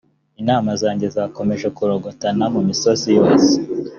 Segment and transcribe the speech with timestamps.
[0.39, 3.51] intama zanjye zakomeje kurorongotana mu misozi yose